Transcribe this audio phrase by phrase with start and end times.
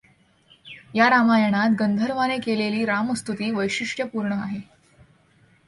[0.95, 4.59] या रामायणात गंधर्वाने केलेली रामस्तुती वैशिष्टपूर्ण आहे.